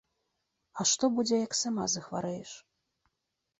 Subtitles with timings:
[0.79, 2.57] А што будзе, як сама захварэеш?